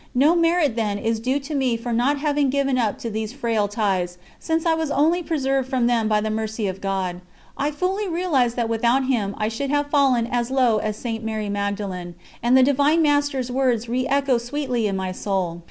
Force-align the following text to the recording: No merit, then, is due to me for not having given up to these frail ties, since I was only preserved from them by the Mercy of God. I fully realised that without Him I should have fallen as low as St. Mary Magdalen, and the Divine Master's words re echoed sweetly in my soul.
No 0.15 0.35
merit, 0.35 0.75
then, 0.75 0.97
is 0.97 1.19
due 1.19 1.39
to 1.41 1.53
me 1.53 1.77
for 1.77 1.93
not 1.93 2.17
having 2.17 2.49
given 2.49 2.79
up 2.79 2.97
to 3.01 3.09
these 3.11 3.33
frail 3.33 3.67
ties, 3.67 4.17
since 4.39 4.65
I 4.65 4.73
was 4.73 4.89
only 4.89 5.21
preserved 5.21 5.69
from 5.69 5.85
them 5.85 6.07
by 6.07 6.21
the 6.21 6.31
Mercy 6.31 6.65
of 6.65 6.81
God. 6.81 7.21
I 7.55 7.69
fully 7.69 8.07
realised 8.07 8.55
that 8.55 8.67
without 8.67 9.05
Him 9.05 9.35
I 9.37 9.47
should 9.47 9.69
have 9.69 9.91
fallen 9.91 10.25
as 10.25 10.49
low 10.49 10.79
as 10.79 10.97
St. 10.97 11.23
Mary 11.23 11.49
Magdalen, 11.49 12.15
and 12.41 12.57
the 12.57 12.63
Divine 12.63 13.03
Master's 13.03 13.51
words 13.51 13.87
re 13.87 14.07
echoed 14.07 14.41
sweetly 14.41 14.87
in 14.87 14.95
my 14.97 15.11
soul. 15.11 15.59